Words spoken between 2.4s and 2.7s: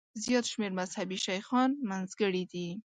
دي.